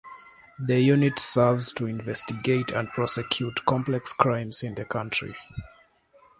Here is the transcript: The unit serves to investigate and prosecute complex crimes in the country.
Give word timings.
The 0.57 0.79
unit 0.79 1.19
serves 1.19 1.71
to 1.73 1.85
investigate 1.85 2.71
and 2.71 2.89
prosecute 2.89 3.63
complex 3.67 4.13
crimes 4.13 4.63
in 4.63 4.73
the 4.73 4.83
country. 4.83 5.35